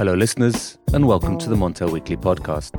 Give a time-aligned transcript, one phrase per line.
[0.00, 2.72] Hello, listeners, and welcome to the Montel Weekly podcast.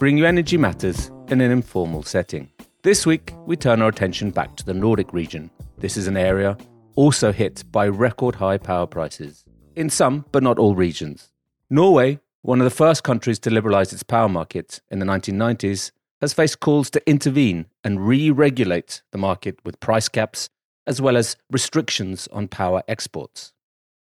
[0.00, 2.50] Bring you energy matters in an informal setting.
[2.82, 5.52] This week, we turn our attention back to the Nordic region.
[5.78, 6.58] This is an area
[6.96, 9.44] also hit by record high power prices
[9.76, 11.30] in some, but not all regions.
[11.70, 16.32] Norway, one of the first countries to liberalize its power market in the 1990s, has
[16.32, 20.48] faced calls to intervene and re regulate the market with price caps
[20.88, 23.52] as well as restrictions on power exports.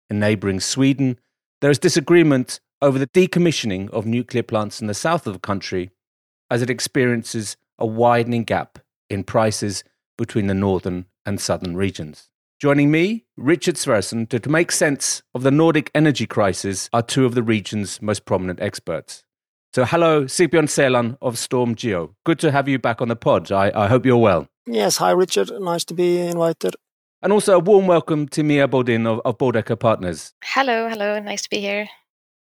[0.09, 1.19] In neighbouring Sweden,
[1.61, 5.91] there is disagreement over the decommissioning of nuclear plants in the south of the country
[6.49, 9.83] as it experiences a widening gap in prices
[10.17, 12.29] between the northern and southern regions.
[12.59, 17.35] Joining me, Richard Sverrisson, to, make sense of the Nordic energy crisis are two of
[17.35, 19.23] the region's most prominent experts.
[19.73, 22.15] So, hello, Sigbjørn Sæland of Storm Geo.
[22.23, 23.51] Good to have you back on the pod.
[23.51, 24.47] I, I hope you're well.
[24.65, 25.51] Yes, hi, Richard.
[25.59, 26.75] Nice to be invited.
[27.25, 30.35] And also a warm welcome to Mia Bodin of, of Bodecker Partners.
[30.43, 31.17] Hello, hello.
[31.17, 31.89] Nice to be here.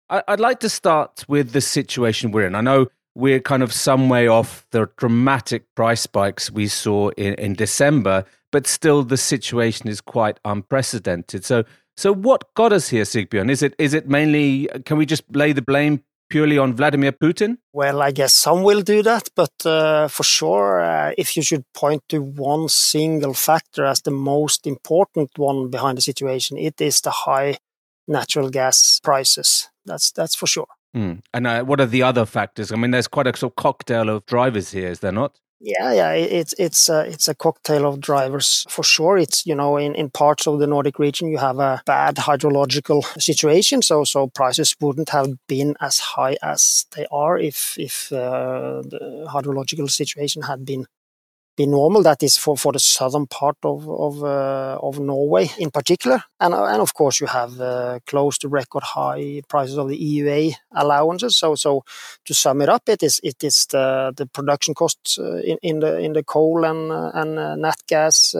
[0.08, 2.54] I, I'd like to start with the situation we're in.
[2.54, 2.86] I know
[3.16, 8.24] we're kind of some way off the dramatic price spikes we saw in, in December,
[8.52, 11.44] but still the situation is quite unprecedented.
[11.44, 11.64] So,
[11.96, 13.50] so what got us here, Sigbjørn?
[13.50, 14.68] Is it is it mainly?
[14.84, 17.58] Can we just lay the blame purely on Vladimir Putin?
[17.72, 21.64] Well, I guess some will do that, but uh, for sure, uh, if you should
[21.74, 27.00] point to one single factor as the most important one behind the situation, it is
[27.00, 27.58] the high
[28.06, 29.68] natural gas prices.
[29.84, 30.68] That's that's for sure.
[30.96, 31.20] Mm.
[31.34, 32.72] And uh, what are the other factors?
[32.72, 35.38] I mean, there's quite a sort of cocktail of drivers here, is there not?
[35.60, 39.18] Yeah, yeah, it's it's a, it's a cocktail of drivers for sure.
[39.18, 43.02] It's you know in, in parts of the Nordic region you have a bad hydrological
[43.20, 48.82] situation, so so prices wouldn't have been as high as they are if if uh,
[48.86, 50.86] the hydrological situation had been
[51.58, 52.02] be normal.
[52.02, 56.54] That is for, for the southern part of of, uh, of Norway in particular, and
[56.54, 60.54] uh, and of course you have uh, close to record high prices of the EUA
[60.72, 61.36] allowances.
[61.36, 61.84] So so
[62.24, 65.80] to sum it up, it is it is the the production costs uh, in, in
[65.80, 68.34] the in the coal and uh, and uh, nat gas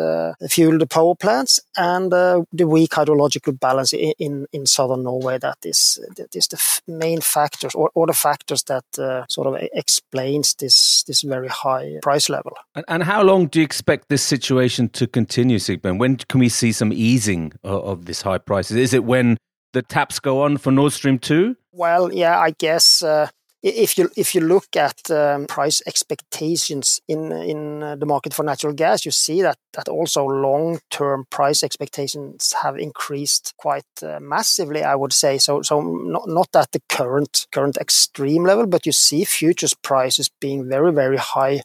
[0.48, 5.38] fueled power plants, and the weak hydrological balance in, in, in southern Norway.
[5.38, 8.84] That is that is the main factors or, or the factors that
[9.28, 12.52] sort of explains this this very high price level.
[12.74, 15.98] And, and how long do you expect this situation to continue, Sigbjørn?
[15.98, 18.76] When can we see some easing of, of this high prices?
[18.76, 19.36] Is it when
[19.72, 21.56] the taps go on for Nord Stream 2?
[21.72, 23.28] Well, yeah, I guess uh,
[23.62, 28.44] if you if you look at um, price expectations in in uh, the market for
[28.44, 34.20] natural gas, you see that that also long term price expectations have increased quite uh,
[34.20, 34.82] massively.
[34.84, 35.62] I would say so.
[35.62, 35.80] So
[36.14, 40.92] not not at the current current extreme level, but you see futures prices being very
[40.92, 41.62] very high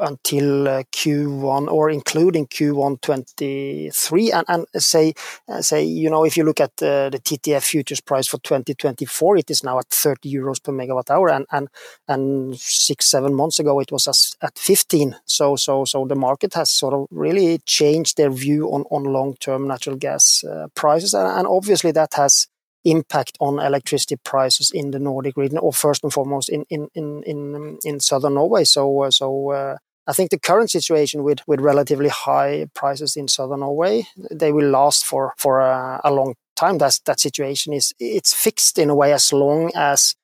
[0.00, 5.14] until uh, Q1 or including Q1 23 and, and say
[5.48, 9.36] uh, say you know if you look at uh, the TTF futures price for 2024
[9.38, 11.28] it is now at 30 euros per megawatt hour.
[11.28, 11.68] And
[12.08, 16.70] and 6 7 months ago it was at 15 so so so the market has
[16.70, 20.44] sort of really changed their view on on long term natural gas
[20.74, 21.14] prices.
[21.14, 22.48] And obviously that has
[22.84, 27.22] impact on electricity prices in the Nordic region, or first and foremost in in in
[27.24, 28.64] in, in southern Norway.
[28.64, 33.60] So so uh, I think the current situation with with relatively high prices in southern
[33.60, 36.78] Norway, they will last for for a, a long time.
[36.78, 40.14] That that situation is it's fixed in a way as long as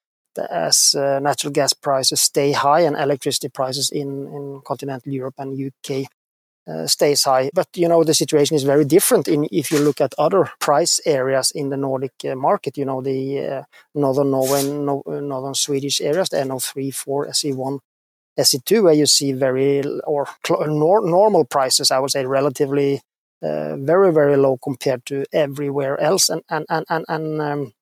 [0.50, 5.58] as uh, natural gas prices stay high and electricity prices in in continental Europe and
[5.58, 6.06] UK
[6.70, 7.50] uh, stays high.
[7.54, 11.00] But you know the situation is very different in if you look at other price
[11.06, 12.78] areas in the Nordic uh, market.
[12.78, 13.62] You know the uh,
[13.94, 17.80] northern Norway, no, northern Swedish areas, the NO3, 4, SE1,
[18.38, 21.90] SE2, where you see very or nor, normal prices.
[21.90, 23.00] I would say relatively
[23.42, 27.04] uh, very very low compared to everywhere else, and and and and.
[27.08, 27.72] and um,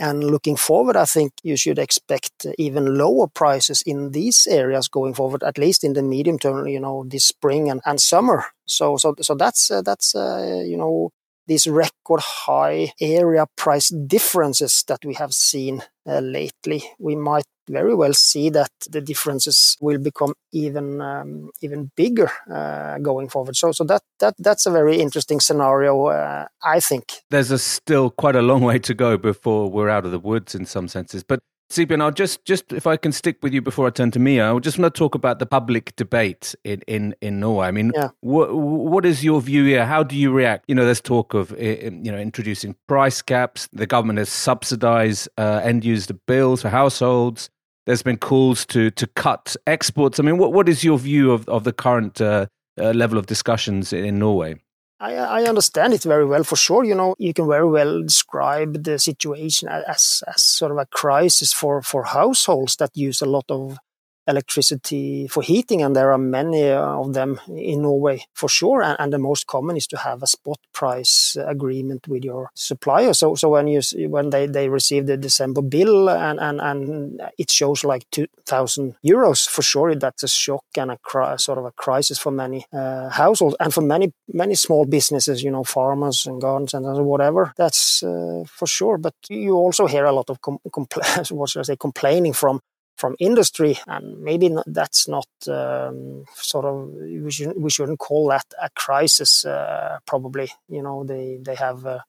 [0.00, 5.14] and looking forward, I think you should expect even lower prices in these areas going
[5.14, 8.46] forward, at least in the medium term, you know, this spring and, and summer.
[8.66, 11.10] So, so, so that's, uh, that's, uh, you know,
[11.46, 16.84] these record high area price differences that we have seen uh, lately.
[16.98, 22.98] We might very well see that the differences will become even um, even bigger uh,
[22.98, 23.56] going forward.
[23.56, 27.04] So, so that that that's a very interesting scenario, uh, I think.
[27.30, 30.54] There's a still quite a long way to go before we're out of the woods
[30.54, 31.40] in some senses, but
[31.72, 34.54] Sigbjørn, I'll just, just if I can stick with you before I turn to Mia,
[34.54, 37.66] I just want to talk about the public debate in, in, in Norway.
[37.66, 38.10] I mean, yeah.
[38.20, 39.86] what, what is your view here?
[39.86, 40.66] How do you react?
[40.68, 43.70] You know, there's talk of, you know, introducing price caps.
[43.72, 47.48] The government has subsidized uh, end user bills for households.
[47.86, 50.20] There's been calls to, to cut exports.
[50.20, 52.46] I mean, what, what is your view of, of the current uh,
[52.78, 54.56] uh, level of discussions in Norway?
[55.00, 56.84] I, I, understand it very well for sure.
[56.84, 61.52] You know, you can very well describe the situation as, as sort of a crisis
[61.52, 63.78] for, for households that use a lot of
[64.26, 68.82] electricity for heating, and there are many of them in Norway for sure.
[68.82, 73.12] And, and, the most common is to have a spot price agreement with your supplier.
[73.12, 77.50] So, so when you when they, they receive the December bill and, and, and it
[77.50, 81.64] shows like two thousand euros, for sure that's a shock and a cri- sort of
[81.64, 85.42] a crisis for many uh, households and for many many small businesses.
[85.42, 87.52] You know, farmers and gardens and whatever.
[87.56, 88.98] That's uh, for sure.
[88.98, 92.60] But you also hear a lot of com- compl- what should I say complaining from
[92.96, 96.88] from industry, and maybe not, that's not um, sort of
[97.24, 99.44] we shouldn't, we shouldn't call that a crisis.
[99.44, 102.00] Uh, probably, you know, they they have uh,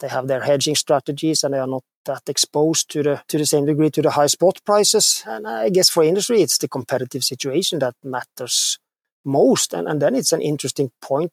[0.00, 3.46] they have their hedging strategies, and they are not that exposed to the to the
[3.46, 5.22] same degree to the high spot prices.
[5.26, 8.78] And I guess for industry, it's the competitive situation that matters
[9.24, 9.74] most.
[9.74, 11.32] And and then it's an interesting point.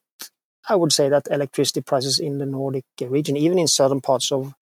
[0.70, 4.54] I would say that electricity prices in the Nordic region, even in certain parts of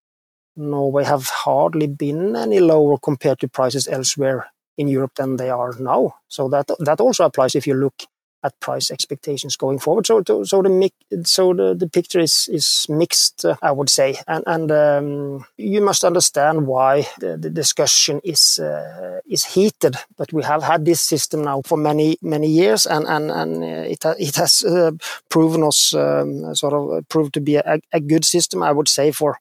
[0.60, 5.74] Norway have hardly been any lower compared to prices elsewhere in Europe than they are
[5.80, 6.16] now.
[6.28, 8.04] So that that also applies if you look
[8.44, 10.08] at price expectations going forward.
[10.08, 10.92] So so the
[11.24, 15.82] so the, the picture is is mixed, uh, I would say, and and um, you
[15.82, 19.98] must understand why the, the discussion is uh, is heated.
[20.18, 24.06] But we have had this system now for many many years, and and and it
[24.18, 24.92] it has uh,
[25.30, 29.12] proven us um, sort of proved to be a, a good system, I would say,
[29.12, 29.38] for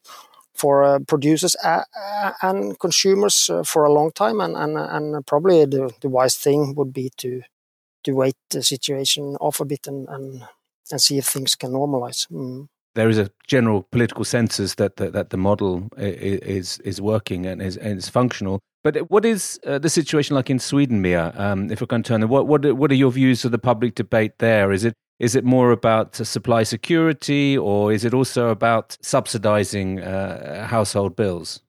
[0.58, 1.56] for uh, producers
[2.42, 6.74] and consumers uh, for a long time, and and, and probably the, the wise thing
[6.74, 7.42] would be to
[8.04, 10.42] to wait the situation off a bit and and,
[10.90, 12.26] and see if things can normalize.
[12.30, 12.66] Mm.
[12.94, 17.62] There is a general political census that that, that the model is is working and
[17.62, 18.60] is and is functional.
[18.84, 21.32] But what is uh, the situation like in Sweden, Mia?
[21.36, 24.38] Um, if we can turn, what what what are your views of the public debate
[24.38, 24.72] there?
[24.72, 30.66] Is it is it more about supply security or is it also about subsidizing uh,
[30.66, 31.60] household bills?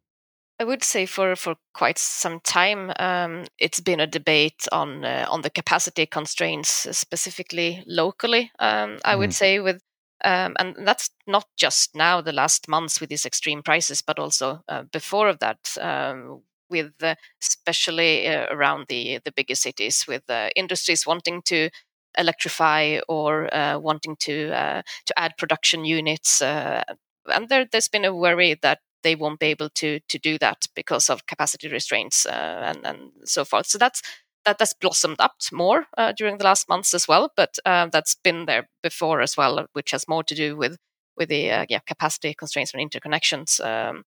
[0.60, 5.26] I would say for, for quite some time, um, it's been a debate on uh,
[5.30, 8.52] on the capacity constraints, uh, specifically locally.
[8.60, 9.20] Um, I mm.
[9.20, 9.82] would say with
[10.26, 14.62] um, and that's not just now the last months with these extreme prices, but also
[14.68, 20.30] uh, before of that, um, with uh, especially uh, around the the bigger cities, with
[20.30, 21.70] uh, industries wanting to
[22.18, 26.42] electrify or uh, wanting to uh, to add production units.
[26.42, 26.84] Uh,
[27.28, 30.66] and there, has been a worry that they won't be able to to do that
[30.76, 33.68] because of capacity restraints and, and so forth.
[33.68, 34.02] So that's
[34.46, 38.16] that that's blossomed up more uh, during the last months as well, but uh, that's
[38.16, 40.78] been there before as well, which has more to do with
[41.18, 43.64] with the uh, yeah capacity constraints and interconnections.
[43.64, 44.04] Um,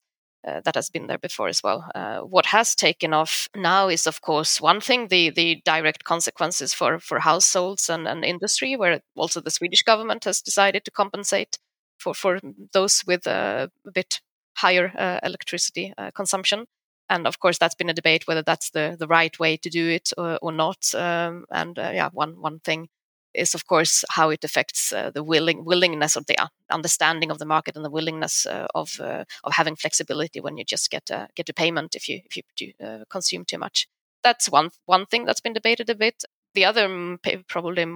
[0.46, 1.90] uh, that has been there before as well.
[1.94, 6.74] Uh, what has taken off now is, of course, one thing the the direct consequences
[6.74, 11.58] for for households and, and industry, where also the Swedish government has decided to compensate
[11.98, 12.40] for for
[12.72, 14.20] those with a bit
[14.56, 16.66] higher uh, electricity uh, consumption.
[17.08, 19.88] And of course, that's been a debate whether that's the, the right way to do
[19.88, 20.94] it or, or not.
[20.94, 22.88] Um, and uh, yeah, one one thing
[23.34, 27.38] is of course how it affects uh, the willing willingness of the uh, understanding of
[27.38, 31.10] the market and the willingness uh, of uh, of having flexibility when you just get
[31.10, 33.88] a, get a payment if you if you uh, consume too much.
[34.22, 36.24] That's one one thing that's been debated a bit.
[36.54, 37.16] The other
[37.48, 37.86] probably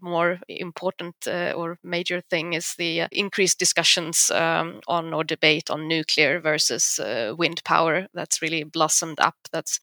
[0.00, 5.88] more important uh, or major thing is the increased discussions um, on or debate on
[5.88, 7.00] nuclear versus
[7.36, 8.06] wind power.
[8.14, 9.34] That's really blossomed up.
[9.50, 9.80] That's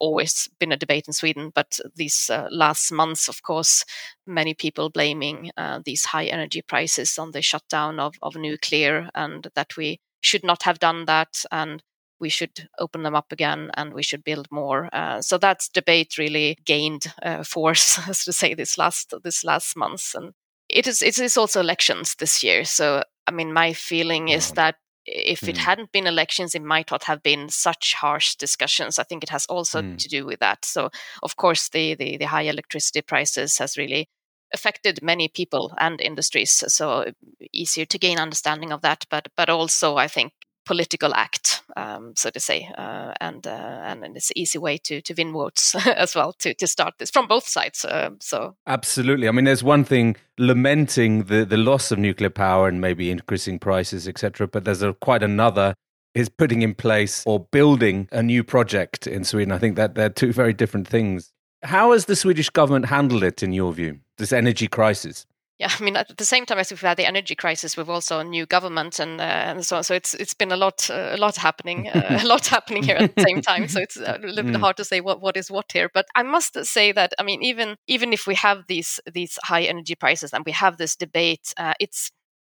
[0.00, 3.84] always been a debate in Sweden, but these uh, last months, of course,
[4.26, 9.48] many people blaming uh, these high energy prices on the shutdown of, of nuclear and
[9.54, 11.82] that we should not have done that and
[12.18, 14.88] we should open them up again and we should build more.
[14.92, 19.76] Uh, so that debate really gained uh, force, as to say, this last this last
[19.76, 20.14] month.
[20.14, 20.32] And
[20.68, 22.64] it is it is also elections this year.
[22.64, 24.76] So I mean, my feeling is that
[25.12, 25.58] if it mm.
[25.58, 28.98] hadn't been elections, it might not have been such harsh discussions.
[28.98, 29.98] I think it has also mm.
[29.98, 30.64] to do with that.
[30.64, 30.90] So,
[31.22, 34.08] of course, the, the, the high electricity prices has really
[34.52, 36.64] affected many people and industries.
[36.68, 37.12] So
[37.52, 40.32] easier to gain understanding of that, but but also I think
[40.70, 45.00] political act, um, so to say, uh, and uh, and it's an easy way to
[45.00, 45.74] to win votes
[46.04, 47.84] as well to to start this from both sides.
[47.84, 52.68] Uh, so absolutely, I mean, there's one thing lamenting the the loss of nuclear power
[52.68, 54.46] and maybe increasing prices, etc.
[54.46, 55.74] But there's a, quite another
[56.14, 59.52] is putting in place or building a new project in Sweden.
[59.52, 61.32] I think that they're two very different things.
[61.62, 65.26] How has the Swedish government handled it, in your view, this energy crisis?
[65.60, 68.20] Yeah, I mean, at the same time as we've had the energy crisis, we've also
[68.20, 69.84] a new government and uh, and so on.
[69.84, 72.96] So it's it's been a lot uh, a lot happening uh, a lot happening here
[72.96, 73.68] at the same time.
[73.68, 74.60] So it's a little bit mm.
[74.60, 75.90] hard to say what, what is what here.
[75.92, 79.64] But I must say that I mean, even even if we have these these high
[79.64, 82.10] energy prices and we have this debate, uh, it's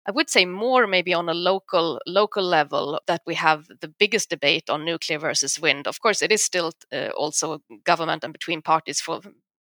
[0.08, 4.30] I would say more maybe on a local local level that we have the biggest
[4.30, 5.86] debate on nuclear versus wind.
[5.86, 9.20] Of course, it is still uh, also government and between parties for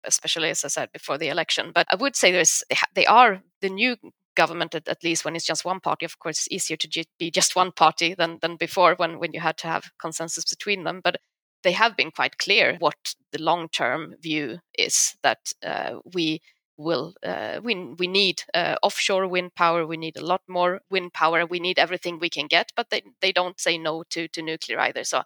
[0.05, 1.73] especially as I said before the election.
[1.75, 2.63] But I would say there's
[2.95, 3.97] they are the new
[4.37, 6.05] government at, at least when it's just one party.
[6.05, 9.41] Of course, it's easier to be just one party than than before when when you
[9.41, 11.01] had to have consensus between them.
[11.03, 11.17] But
[11.63, 16.41] they have been quite clear what the long term view is that uh, we
[16.77, 19.87] will uh, we we need uh, offshore wind power.
[19.87, 21.45] We need a lot more wind power.
[21.47, 24.81] We need everything we can get, but they they don't say no to to nuclear
[24.81, 25.05] either.
[25.05, 25.23] So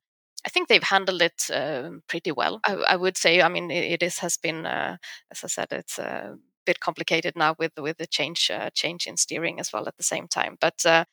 [0.47, 2.61] I think they've handled it uh, pretty well.
[2.67, 3.41] I, I, would say.
[3.41, 4.97] I mean, it, it is has been, uh,
[5.31, 6.37] as I said, it's a
[6.67, 10.03] bit complicated now with with the change uh, change in steering as well at the
[10.03, 10.57] same time.
[10.61, 11.05] But uh,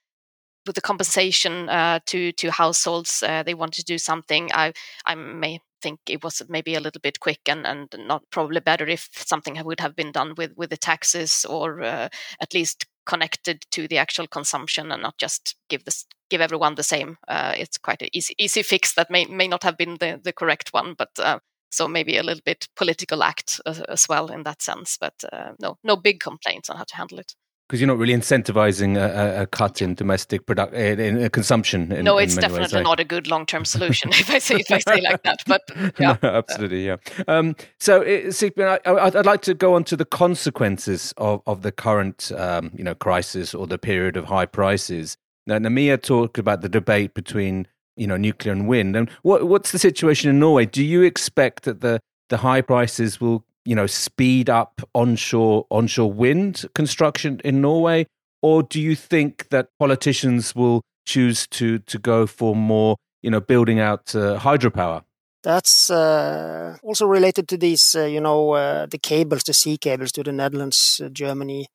[0.65, 4.49] with the compensation uh, to to households, uh, they want to do something.
[4.53, 4.73] I
[5.05, 8.87] I may think it was maybe a little bit quick and, and not probably better
[8.87, 12.09] if something would have been done with with the taxes or uh,
[12.39, 16.83] at least connected to the actual consumption and not just give this give everyone the
[16.83, 17.17] same.
[17.27, 20.33] Uh, it's quite an easy easy fix that may may not have been the the
[20.33, 21.09] correct one, but.
[21.17, 21.39] Uh,
[21.73, 25.53] so maybe a little bit political act as, as well in that sense, but uh,
[25.57, 27.33] no, no big complaints on how to handle it
[27.71, 31.89] because you're not really incentivizing a, a cut in domestic product in, in consumption.
[31.93, 32.83] In, no, it's in definitely ways, right?
[32.83, 35.41] not a good long term solution if I say if I say like that.
[35.47, 35.61] But
[35.97, 36.97] yeah, no, absolutely, yeah.
[37.29, 42.33] Um, so, I, would like to go on to the consequences of, of the current,
[42.35, 45.15] um, you know, crisis or the period of high prices.
[45.47, 49.71] Now, Namia talked about the debate between you know nuclear and wind, and what, what's
[49.71, 50.65] the situation in Norway?
[50.65, 56.11] Do you expect that the the high prices will you know, speed up onshore onshore
[56.11, 58.07] wind construction in Norway,
[58.41, 63.39] or do you think that politicians will choose to to go for more, you know,
[63.39, 65.03] building out uh, hydropower?
[65.43, 70.11] That's uh, also related to these, uh, you know, uh, the cables, the sea cables
[70.13, 71.65] to the Netherlands, uh, Germany,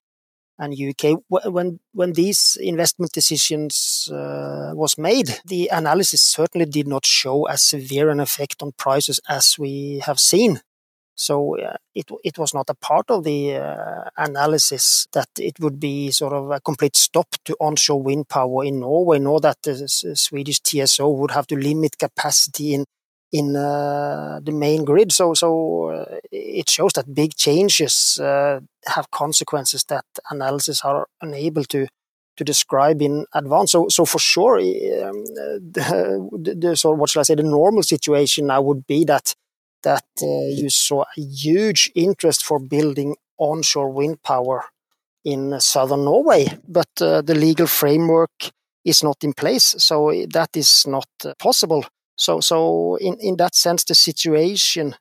[0.59, 1.19] and UK.
[1.29, 7.63] When when these investment decisions uh, was made, the analysis certainly did not show as
[7.63, 10.61] severe an effect on prices as we have seen.
[11.17, 15.81] So uh, it it was not a part of the uh, analysis that it would
[15.81, 19.89] be sort of a complete stop to onshore wind power in Norway, nor that the
[20.15, 22.85] Swedish TSO would have to limit capacity in
[23.33, 25.11] in uh, the main grid.
[25.11, 31.65] So so uh, it shows that big changes uh, have consequences that analysis are unable
[31.65, 31.87] to
[32.37, 33.73] to describe in advance.
[33.73, 37.35] So, so for sure, um, the, the, the, so what shall I say?
[37.35, 39.35] The normal situation now would be that
[39.87, 44.65] that uh, you saw a huge interest for building onshore wind power
[45.25, 48.51] in southern Norway, but uh, the legal framework
[48.85, 51.85] is not in place, so that is not possible.
[52.17, 54.95] So, so in, in that sense, the situation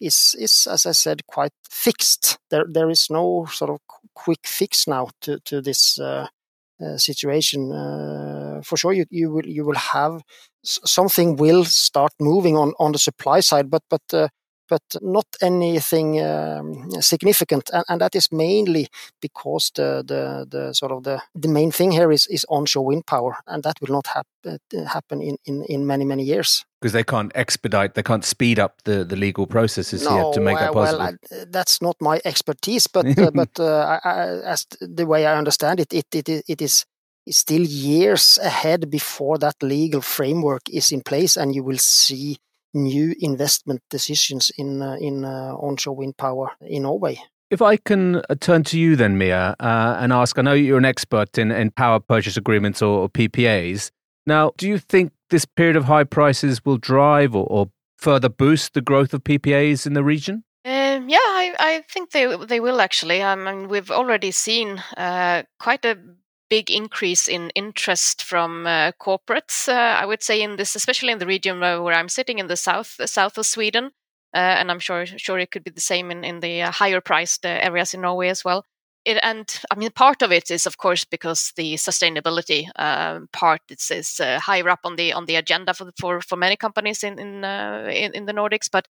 [0.00, 2.38] is, is, as I said, quite fixed.
[2.50, 3.78] There, there is no sort of
[4.14, 6.28] quick fix now to, to this uh,
[6.98, 7.72] situation.
[7.72, 10.22] Uh, for sure, you, you will you will have
[10.62, 14.28] something will start moving on on the supply side, but but uh,
[14.68, 18.88] but not anything um, significant, and, and, that is mainly
[19.20, 23.06] because the, the, the sort of the, the main thing here is, is onshore wind
[23.06, 24.26] power, and that will not hap-
[24.86, 28.82] happen in, in, in many many years because they can't expedite, they can't speed up
[28.84, 30.98] the, the legal processes no, here to make that possible.
[31.00, 35.26] Well, I, that's not my expertise, but uh, but uh, I, I, as the way
[35.26, 36.84] I understand it, it it, it is
[37.30, 42.38] still years ahead before that legal framework is in place, and you will see
[42.74, 47.20] new investment decisions in uh, in uh, onshore wind power in Norway.
[47.50, 50.78] If I can uh, turn to you then, Mia, uh, and ask, I know you're
[50.78, 53.90] an expert in, in power purchase agreements or, or PPAs.
[54.26, 58.74] Now, do you think this period of high prices will drive or, or further boost
[58.74, 60.44] the growth of PPAs in the region?
[60.66, 63.22] Um, yeah, I, I, think they they will actually.
[63.22, 65.96] I mean, we've already seen uh, quite a
[66.50, 69.68] big increase in interest from uh, corporates.
[69.68, 72.56] Uh, I would say in this, especially in the region where, I'm sitting in the
[72.56, 73.86] south, the south of Sweden,
[74.34, 77.00] uh, and I'm sure sure it could be the same in in the uh, higher
[77.00, 78.64] priced uh, areas in Norway as well.
[79.04, 83.62] It, and I mean, part of it is, of course, because the sustainability um, part
[83.70, 87.02] is, is uh, higher up on the on the agenda for for, for many companies
[87.04, 88.68] in in, in, in the Nordics.
[88.70, 88.88] But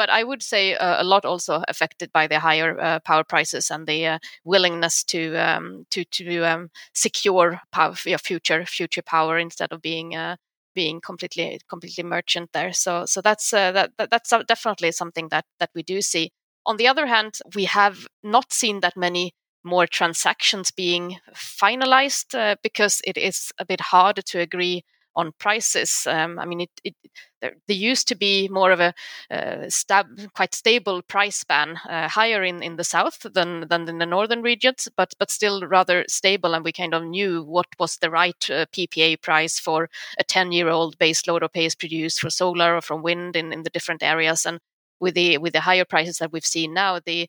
[0.00, 3.70] but I would say uh, a lot also affected by the higher uh, power prices
[3.70, 9.72] and the uh, willingness to um, to to um, secure power, future future power instead
[9.72, 10.36] of being uh,
[10.74, 12.72] being completely completely merchant there.
[12.72, 16.30] So so that's uh, that, that's definitely something that that we do see.
[16.64, 22.56] On the other hand, we have not seen that many more transactions being finalized uh,
[22.62, 24.82] because it is a bit harder to agree
[25.16, 26.06] on prices.
[26.06, 26.94] Um, I mean, it, it
[27.40, 28.94] there, there, used to be more of a
[29.30, 33.98] uh, stab, quite stable price span, uh, higher in, in the south than than in
[33.98, 36.54] the northern regions, but but still rather stable.
[36.54, 39.88] And we kind of knew what was the right uh, PPA price for
[40.18, 43.62] a ten year old base load or pay-as-produced for solar or from wind in, in
[43.62, 44.46] the different areas.
[44.46, 44.60] And
[45.00, 47.28] with the with the higher prices that we've seen now, the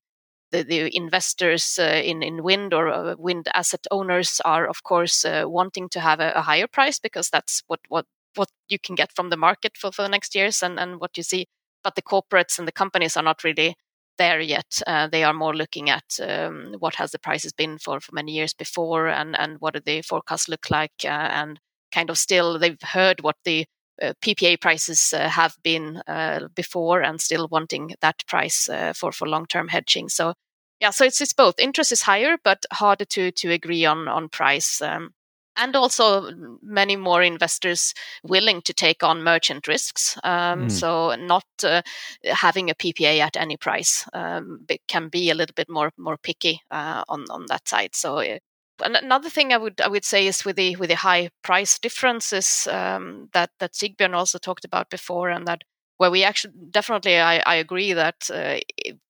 [0.52, 5.26] the, the investors uh, in in wind or uh, wind asset owners are of course
[5.26, 8.06] uh, wanting to have a, a, higher price because that's what what
[8.36, 11.18] what you can get from the market for, for the next years and and what
[11.18, 11.48] you see.
[11.84, 13.76] But the corporates and the companies are not really
[14.18, 14.82] there yet.
[14.86, 18.34] Uh, they are more looking at um, what has the prices been for for many
[18.34, 21.60] years before and and what do the forecasts look like uh, and
[21.94, 23.66] kind of still they've heard what the
[24.02, 29.28] uh, PPA prices uh, have been uh, before and still wanting that price for for
[29.28, 30.10] long term hedging.
[30.10, 30.34] So
[30.80, 31.60] yeah, so it's it's both.
[31.60, 34.82] Interest is higher, but harder to to agree on on price.
[34.82, 35.14] Um,
[35.58, 36.32] and also
[36.62, 37.94] many more investors
[38.24, 40.18] willing to take on merchant risks.
[40.24, 40.72] Um, mm.
[40.72, 41.82] So not uh,
[42.24, 46.62] having a PPA at any price um, can be a little bit more more picky
[46.72, 47.96] uh, on on that side.
[47.96, 48.40] So uh,
[48.84, 52.68] another thing I would I would say is with the with the high price differences
[52.68, 55.62] um, that that Sigbjørn also talked about before, and that
[55.98, 58.60] where we actually definitely I, I agree that uh,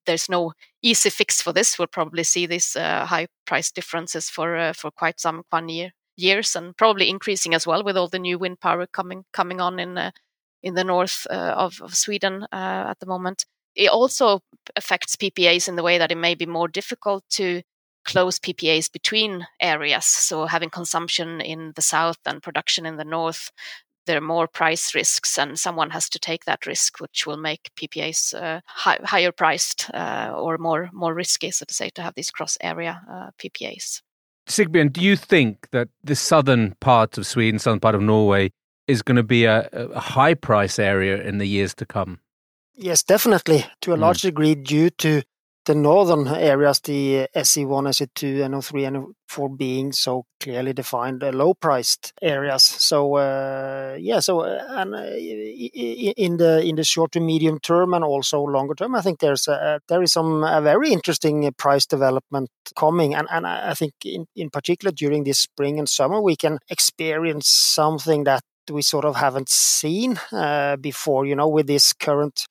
[0.05, 1.77] there's no easy fix for this.
[1.77, 5.91] We'll probably see these uh, high price differences for uh, for quite some one year
[6.17, 9.79] years, and probably increasing as well with all the new wind power coming coming on
[9.79, 10.11] in uh,
[10.63, 13.45] in the north uh, of, of Sweden uh, at the moment.
[13.75, 14.41] It also
[14.75, 17.61] affects PPAs in the way that it may be more difficult to
[18.05, 20.05] close PPAs between areas.
[20.05, 23.51] So having consumption in the south and production in the north,
[24.07, 27.69] there are more price risks, and someone has to take that risk, which will make
[27.75, 32.15] PPAs uh, hi- higher priced uh, or more more risky, so to say, to have
[32.15, 34.01] these cross area uh, PPAs.
[34.47, 38.51] Sigbjørn, do you think that the southern part of Sweden, southern part of Norway,
[38.87, 42.19] is going to be a, a high price area in the years to come?
[42.75, 44.01] Yes, definitely, to a hmm.
[44.01, 44.29] large mm.
[44.29, 45.21] degree, due to
[45.65, 52.63] the northern areas, the SE1, SE2, NO3, NO4 being so clearly defined uh, low-priced areas.
[52.63, 57.93] So uh, yeah, so uh, and uh, in the in the short to medium term
[57.93, 61.85] and also longer term, I think there's a, there is some a very interesting price
[61.85, 66.35] development coming, and and I think in in particular during this spring and summer we
[66.35, 71.25] can experience something that we sort of haven't seen uh, before.
[71.25, 72.47] You know, with this current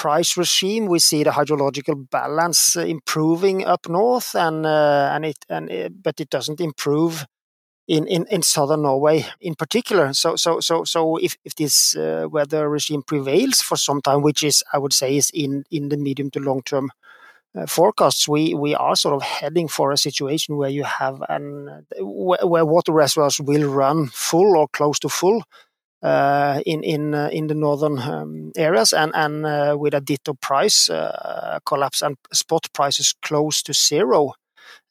[0.00, 5.38] price regime, we see the hydrological balance uh, improving up north, and uh, and it
[5.48, 7.26] and it, but it doesn't improve
[7.86, 10.12] in, in, in southern Norway in particular.
[10.14, 14.42] So so so so if if this uh, weather regime prevails for some time, which
[14.42, 16.90] is I would say is in in the medium to long term.
[17.52, 21.84] Uh, forecasts, we we are sort of heading for a situation where you have an
[21.98, 25.42] where, where water reservoirs will run full or close to full, uh,
[26.02, 30.88] in in uh, in the northern um, areas and and uh, with a ditto price
[31.66, 34.32] collapse and spot prices close to zero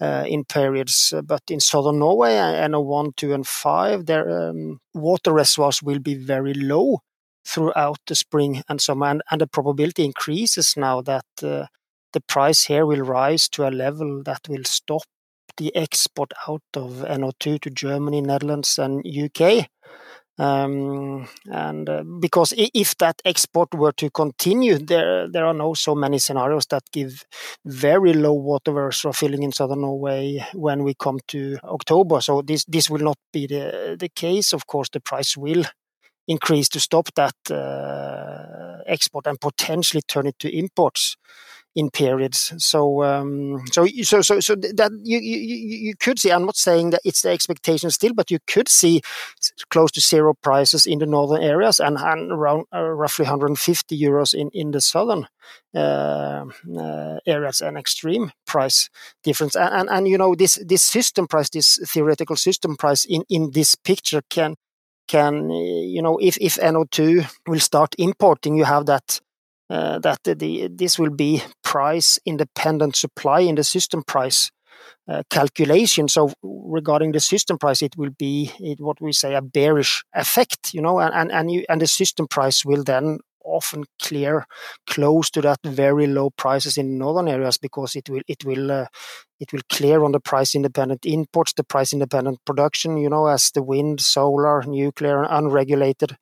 [0.01, 1.13] in periods.
[1.23, 6.53] But in southern Norway, NO1, 2, and 5, their um, water reservoirs will be very
[6.53, 6.99] low
[7.45, 11.65] throughout the spring and summer, and, and the probability increases now that uh,
[12.13, 15.03] the price here will rise to a level that will stop
[15.57, 19.67] the export out of NO2 to Germany, Netherlands, and UK.
[20.39, 26.17] Um, and uh, because if that export were to continue, there are no so many
[26.17, 27.25] scenarios that give
[27.65, 32.21] very low water reservoir filling in southern Norway when we come to October.
[32.21, 34.53] So this will not be the the case.
[34.53, 35.65] Of course, the price will
[36.27, 41.17] increase to stop that uh, export and potentially turn it to imports
[41.75, 42.53] in periods.
[42.57, 46.31] So, um, so, so, so, so that you, you, you could see.
[46.31, 49.01] I'm not saying that it's the expectation still, but you could see
[49.69, 54.33] close to zero prices in the northern areas and, and around uh, roughly 150 euros
[54.33, 55.27] in in the southern
[55.75, 56.45] uh,
[56.77, 57.61] uh, areas.
[57.61, 58.89] An extreme price
[59.23, 63.23] difference, and, and and you know this this system price, this theoretical system price in
[63.29, 64.55] in this picture can
[65.07, 69.21] can you know if if NO2 will start importing, you have that
[69.69, 74.51] uh, that the, this will be price independent supply in the system price
[75.07, 76.07] uh, calculation.
[76.07, 80.73] So regarding the system price, it will be it, what we say a bearish effect,
[80.73, 84.45] you know, and and and, you, and the system price will then often clear
[84.87, 88.85] close to that very low prices in northern areas because it will it will uh,
[89.39, 93.51] it will clear on the price independent imports, the price independent production, you know, as
[93.51, 96.17] the wind, solar, nuclear, and unregulated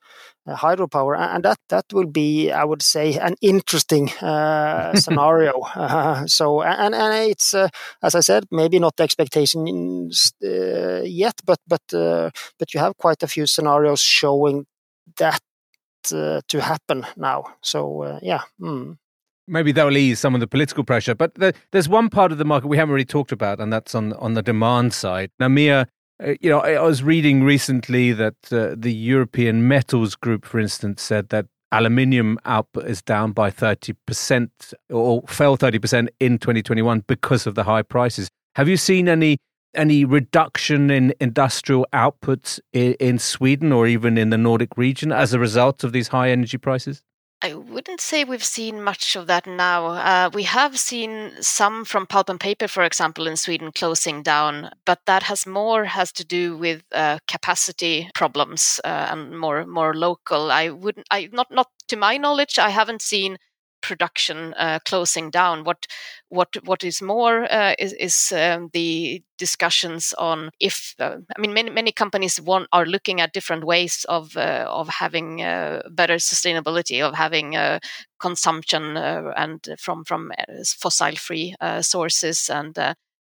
[0.46, 5.60] uh, hydropower, and that that will be, I would say, an interesting uh, scenario.
[5.76, 7.70] Uh, so, and and it's uh,
[8.04, 12.98] as I said, maybe not the expectations uh, yet, but but uh, but you have
[12.98, 14.66] quite a few scenarios showing
[15.18, 15.42] that
[16.10, 17.46] to happen now.
[17.62, 18.42] So, yeah.
[18.62, 18.98] Mm
[19.48, 21.16] maybe that will ease some of the political pressure.
[21.16, 23.96] But the, there's one part of the market we haven't really talked about, and that's
[23.96, 25.32] on on the demand side.
[25.40, 25.88] Now, Mia,
[26.24, 30.60] uh, you know, I, I, was reading recently that uh, the European Metals Group, for
[30.60, 37.46] instance, said that aluminium output is down by 30% or fell 30% in 2021 because
[37.46, 38.30] of the high prices.
[38.56, 39.38] Have you seen any
[39.78, 45.34] any reduction in industrial outputs in, in Sweden or even in the Nordic region as
[45.34, 47.04] a result of these high energy prices?
[47.44, 49.88] I wouldn't say we've seen much of that now.
[49.88, 54.72] Uh, we have seen some from pulp and paper, for example, in Sweden closing down,
[54.86, 59.94] but that has more has to do with uh, capacity problems uh, and more more
[59.94, 60.52] local.
[60.52, 63.38] I wouldn't, I not not to my knowledge, I haven't seen
[63.82, 65.64] production uh, closing down.
[65.64, 65.86] What
[66.30, 71.54] what what is more uh, is, is um, the discussions on if uh, I mean
[71.54, 76.16] many many companies want are looking at different ways of uh, of having uh, better
[76.16, 77.80] sustainability of having uh,
[78.20, 80.32] consumption and from from
[80.66, 82.78] fossil free sources and.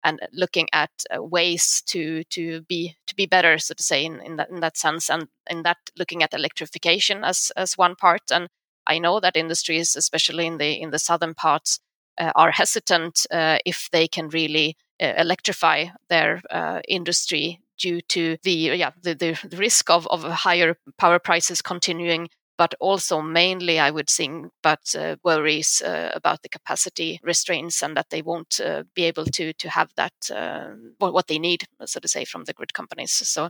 [0.06, 4.36] and looking at ways to to be to be better, so to say, in, in
[4.36, 8.48] that in that sense, and in that looking at electrification as as one part, and
[8.86, 11.80] I know that industries, especially in the in the southern parts,
[12.18, 18.36] uh, are hesitant uh, if they can really uh, electrify their uh, industry due to
[18.42, 23.90] the yeah the, the risk of, of higher power prices continuing but also mainly I
[23.90, 28.84] would think, but uh, worries uh, about the capacity restraints and that they won't uh,
[28.94, 30.68] be able to to have that uh,
[30.98, 33.10] what they need, so to say, from the grid companies.
[33.12, 33.48] So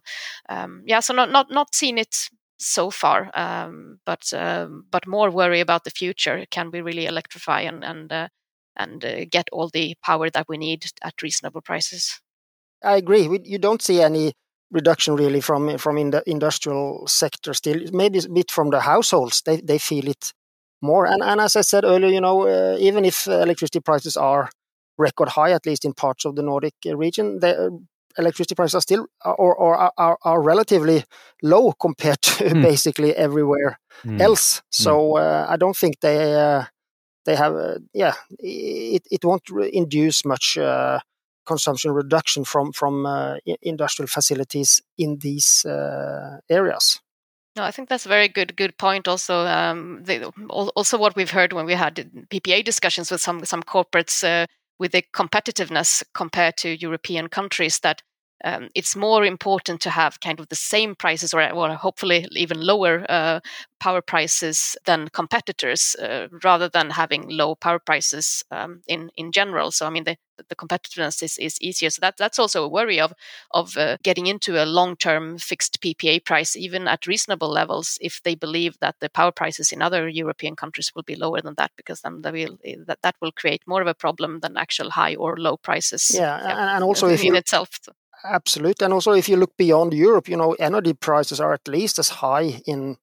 [0.48, 5.30] um, yeah, so not not not seen it so far, um, but um, but more
[5.30, 6.44] worry about the future.
[6.50, 8.28] Can we really electrify and and uh,
[8.76, 12.20] and uh, get all the power that we need at reasonable prices?
[12.82, 13.28] I agree.
[13.28, 14.32] We, you don't see any
[14.70, 17.80] reduction really from from in the industrial sector still.
[17.92, 19.42] Maybe a bit from the households.
[19.42, 20.32] They they feel it
[20.82, 21.06] more.
[21.06, 24.50] And and as I said earlier, you know, uh, even if electricity prices are
[24.98, 27.54] record high, at least in parts of the Nordic region, they,
[28.18, 31.04] electricity prices are still or, or are, are relatively
[31.42, 32.62] low compared to mm.
[32.62, 34.20] basically everywhere mm.
[34.20, 34.62] else.
[34.70, 35.20] So mm.
[35.20, 36.64] uh, I don't think they uh,
[37.24, 41.00] they have uh, yeah it it won't induce much uh,
[41.46, 47.00] consumption reduction from from uh, industrial facilities in these uh, areas.
[47.56, 49.06] No, I think that's a very good good point.
[49.06, 53.62] Also, um, the, also what we've heard when we had PPA discussions with some some
[53.62, 54.24] corporates
[54.78, 58.02] with the competitiveness compared to European countries that
[58.44, 62.60] um, it's more important to have kind of the same prices or, or hopefully even
[62.60, 63.40] lower uh,
[63.80, 69.70] power prices than competitors uh, rather than having low power prices um, in, in general.
[69.70, 71.90] So, I mean, the, the competitiveness is, is easier.
[71.90, 73.12] So that, that's also a worry of,
[73.52, 78.34] of uh, getting into a long-term fixed PPA price, even at reasonable levels, if they
[78.34, 82.00] believe that the power prices in other European countries will be lower than that, because
[82.00, 85.36] then will, eh, that, that will create more of a problem than actual high or
[85.36, 86.10] low prices.
[86.14, 87.80] Yeah, yeah and also in, in itself.
[88.24, 91.98] Absolutely, and also if you look beyond Europe, you know, energy prices are at least
[91.98, 92.96] as high in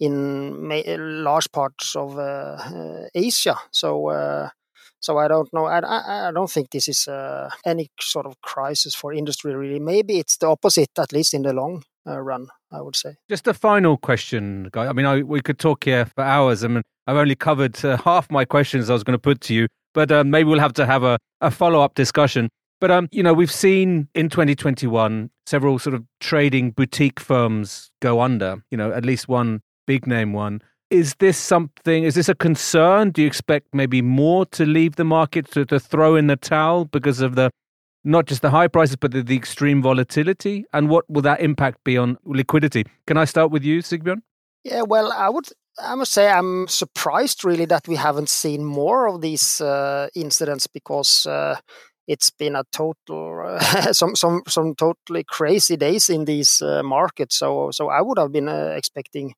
[0.00, 2.56] in large parts of uh,
[3.14, 3.56] Asia.
[3.72, 4.50] So, uh,
[5.00, 5.66] so I don't know.
[5.66, 9.54] I, I, I don't think this is uh, any sort of crisis for industry.
[9.54, 12.48] Really, maybe it's the opposite, at least in the long uh, run.
[12.70, 13.16] I would say.
[13.30, 14.88] Just a final question, guy.
[14.88, 16.64] I mean, I, we could talk here for hours.
[16.64, 19.54] I mean, I've only covered uh, half my questions I was going to put to
[19.54, 22.50] you, but maybe we'll have to have a, a follow up discussion.
[22.80, 28.20] But um, you know, we've seen in 2021 several sort of trading boutique firms go
[28.20, 28.62] under.
[28.70, 30.62] You know, at least one big name one.
[30.90, 32.04] Is this something?
[32.04, 33.10] Is this a concern?
[33.10, 36.86] Do you expect maybe more to leave the market to, to throw in the towel
[36.86, 37.50] because of the
[38.04, 40.64] not just the high prices, but the, the extreme volatility?
[40.72, 42.86] And what will that impact be on liquidity?
[43.06, 44.22] Can I start with you, Sigbjørn?
[44.64, 45.48] Yeah, well, I would
[45.78, 50.66] I must say I'm surprised really that we haven't seen more of these uh, incidents
[50.66, 51.56] because uh,
[52.06, 57.36] it's been a total uh, some some some totally crazy days in these uh, markets.
[57.36, 59.34] So so I would have been uh, expecting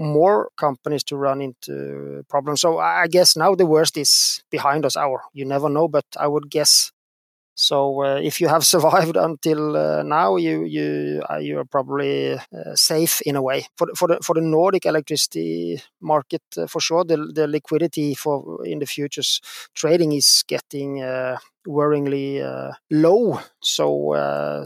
[0.00, 2.62] more companies to run into problems.
[2.62, 4.96] So I guess now the worst is behind us.
[4.96, 6.92] Our you never know, but I would guess
[7.54, 12.34] So uh, if you have survived until uh, now, you you uh, you are probably
[12.34, 13.66] uh, safe in a way.
[13.76, 18.64] For for the for the Nordic electricity market, uh, for sure, the the liquidity for
[18.64, 19.40] in the futures
[19.74, 21.36] trading is getting uh,
[21.68, 22.40] worryingly
[22.90, 23.40] low.
[23.60, 24.14] So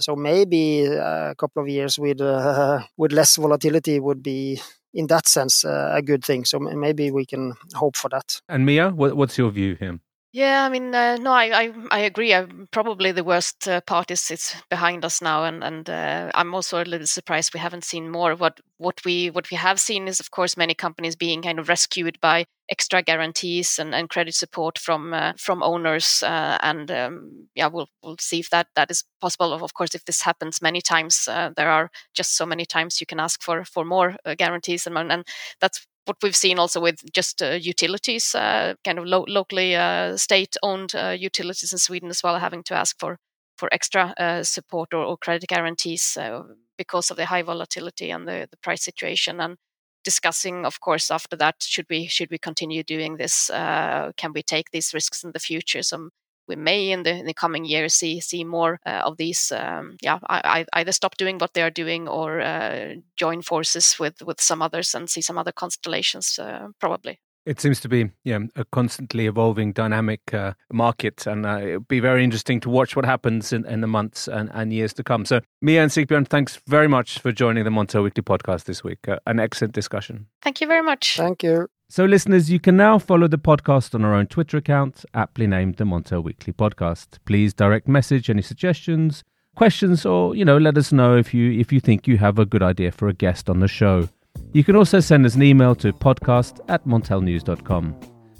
[0.01, 2.20] so maybe a couple of years with
[2.97, 4.61] with less volatility would be
[4.94, 6.44] in that sense uh, a good thing.
[6.44, 8.40] So maybe we can hope for that.
[8.48, 9.98] And Mia, what, what's your view here?
[10.37, 12.35] Yeah, I mean, uh, no, I, I, I agree.
[12.35, 16.53] I, probably the worst uh, part is it's behind us now, and and uh, I'm
[16.57, 18.35] also a little surprised we haven't seen more.
[18.35, 21.68] What what we what we have seen is, of course, many companies being kind of
[21.68, 27.47] rescued by extra guarantees and, and credit support from uh, from owners, uh, and um,
[27.55, 29.53] yeah, we'll we'll see if that that is possible.
[29.53, 33.07] Of course, if this happens many times, uh, there are just so many times you
[33.07, 35.25] can ask for for more guarantees, and and
[35.61, 40.17] that's what we've seen also with just uh, utilities, uh, kind of lo- locally uh,
[40.17, 43.19] state-owned uh, utilities in Sweden as well, having to ask for
[43.57, 46.43] for extra uh, support or, or, credit guarantees uh,
[46.77, 49.40] because of the high volatility and the, the price situation.
[49.40, 49.57] And
[50.03, 53.51] discussing, of course, after that, should we should we continue doing this?
[53.51, 55.83] can we take these risks in the future?
[55.83, 56.11] Some
[56.48, 59.52] we may in the, in the coming years see see more uh, of these.
[59.52, 63.96] Um, yeah, I, I either stop doing what they are doing or uh, join forces
[63.98, 66.38] with with some others and see some other constellations.
[66.38, 67.20] Uh, probably.
[67.46, 72.00] It seems to be yeah, a constantly evolving, dynamic uh, market, and uh, it'll be
[72.00, 75.26] very interesting to watch what happens in, in the months and, and years to come.
[75.26, 79.07] So, Mia and Sigbjørn, thanks very much for joining the Montel Weekly podcast this week.
[79.07, 80.26] Uh, an excellent discussion.
[80.40, 81.16] Thank you very much.
[81.18, 81.68] Thank you.
[81.88, 85.77] So, listeners, you can now follow the podcast on our own Twitter account, aptly named
[85.77, 87.18] the Montel Weekly Podcast.
[87.25, 89.23] Please direct message any suggestions,
[89.55, 92.47] questions, or you know, let us know if you if you think you have a
[92.47, 94.09] good idea for a guest on the show.
[94.53, 97.94] You can also send us an email to podcast at montelnews.com.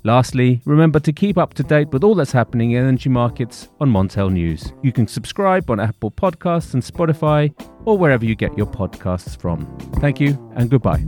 [0.05, 3.91] Lastly, remember to keep up to date with all that's happening in energy markets on
[3.91, 4.73] Montel News.
[4.83, 7.55] You can subscribe on Apple Podcasts and Spotify
[7.87, 9.65] or wherever you get your podcasts from.
[10.01, 11.05] Thank you and goodbye.